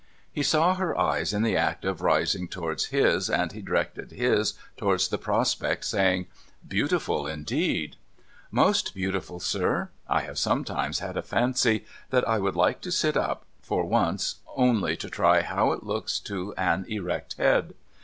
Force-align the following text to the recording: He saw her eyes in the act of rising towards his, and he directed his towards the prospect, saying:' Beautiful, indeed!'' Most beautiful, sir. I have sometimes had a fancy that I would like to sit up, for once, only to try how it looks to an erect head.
He 0.33 0.41
saw 0.41 0.73
her 0.73 0.97
eyes 0.97 1.31
in 1.31 1.43
the 1.43 1.55
act 1.55 1.85
of 1.85 2.01
rising 2.01 2.47
towards 2.47 2.85
his, 2.85 3.29
and 3.29 3.51
he 3.51 3.61
directed 3.61 4.09
his 4.09 4.55
towards 4.75 5.07
the 5.09 5.19
prospect, 5.19 5.85
saying:' 5.85 6.25
Beautiful, 6.67 7.27
indeed!'' 7.27 7.97
Most 8.51 8.95
beautiful, 8.95 9.39
sir. 9.39 9.89
I 10.07 10.21
have 10.21 10.39
sometimes 10.39 10.97
had 10.97 11.17
a 11.17 11.21
fancy 11.21 11.85
that 12.09 12.27
I 12.27 12.39
would 12.39 12.55
like 12.55 12.81
to 12.81 12.91
sit 12.91 13.15
up, 13.15 13.45
for 13.61 13.85
once, 13.85 14.37
only 14.55 14.97
to 14.97 15.07
try 15.07 15.43
how 15.43 15.71
it 15.71 15.83
looks 15.83 16.19
to 16.21 16.55
an 16.57 16.85
erect 16.89 17.37
head. 17.37 17.75